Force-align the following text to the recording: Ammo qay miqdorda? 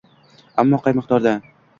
Ammo 0.63 0.79
qay 0.87 0.95
miqdorda? 1.01 1.35